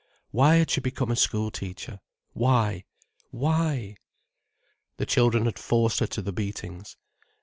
Why 0.31 0.55
had 0.55 0.71
she 0.71 0.81
become 0.81 1.11
a 1.11 1.15
school 1.15 1.51
teacher, 1.51 1.99
why, 2.33 2.85
why? 3.29 3.97
The 4.97 5.05
children 5.05 5.45
had 5.45 5.59
forced 5.59 5.99
her 5.99 6.07
to 6.07 6.23
the 6.23 6.33
beatings. 6.33 6.97